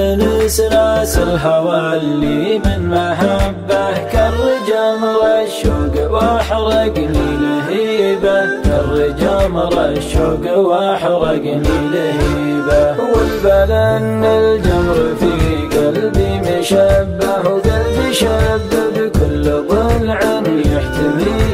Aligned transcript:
ناس 0.00 1.18
الهوى 1.18 1.96
اللي 1.96 2.58
من 2.58 2.88
محبه 2.88 3.92
كالرجمر 4.12 5.20
الشوق 5.44 6.12
واحرقني 6.12 7.36
لهيبه 7.40 8.62
كالرجمر 8.64 9.84
الشوق 9.84 10.58
واحرقني 10.58 11.78
لهيبه 11.92 12.96
والبلن 13.12 14.24
الجمر 14.24 15.14
في 15.20 15.32
قلبي 15.76 16.30
مشبه 16.40 17.50
وقلبي 17.50 18.12
شب 18.12 18.70
بكل 18.96 19.44
ضلع 19.68 20.20
يحتمي 20.46 21.49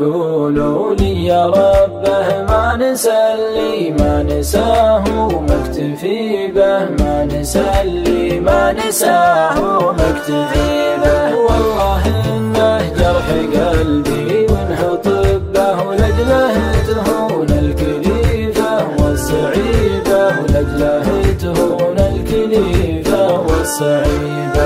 عنه 0.00 0.14
قولوا 0.14 0.94
لي 0.94 1.26
يا 1.26 1.46
ربه 1.46 2.42
ما 2.48 2.76
نسلي 2.76 3.94
ما 3.98 4.22
نساه 4.22 5.04
مكتفي 5.48 6.46
به. 6.54 6.78
ما 6.98 7.24
نسلي 7.24 8.40
ما 8.40 8.72
نساه 8.72 9.92
مكتفي 9.92 10.96
به. 11.02 11.36
والله 11.36 12.02
إنه 12.36 12.78
جرح 12.98 13.28
قلبي 13.54 14.46
وانه 14.50 14.94
طبه 15.04 15.88
ولجلة 15.88 16.54
تهون 16.86 17.50
الكليفه 17.50 18.86
والسعيدة. 18.98 20.22
ولجلة 20.40 21.06
تهون 21.42 21.98
الكليفه 21.98 23.40
والسعيدة. 23.40 24.63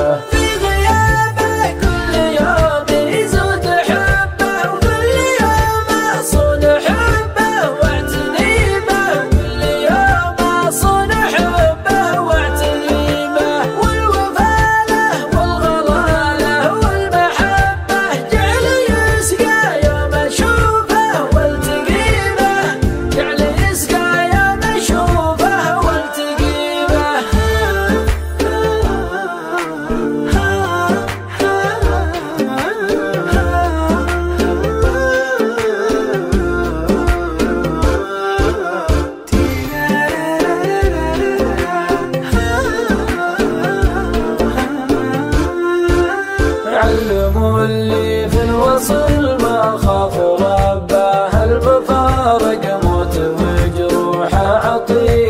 علموا 46.99 47.65
اللي 47.65 48.29
في 48.29 48.43
الوصل 48.43 49.43
ما 49.43 49.77
خاف 49.77 50.19
ربه 50.19 51.45
المفارق 51.45 52.85
موت 52.85 53.17
وجروحه 53.19 54.47
عطيبه 54.69 55.28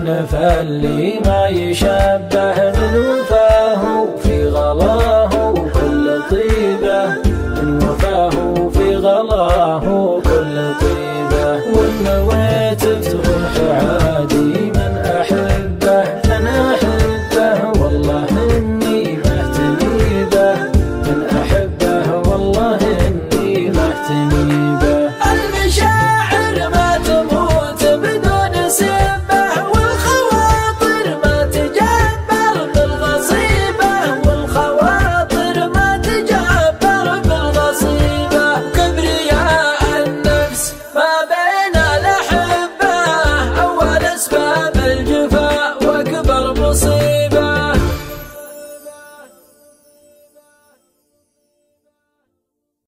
النف 0.00 0.34
اللي 0.34 1.20
ما 1.26 1.46
يشبه 1.48 2.56
من 2.72 2.96
وفاه 2.96 4.06
في 4.22 4.48
غلاه 4.48 5.54
كل 5.54 6.22
طيبة 6.30 7.06
من 7.62 7.76
وفاه 7.76 8.09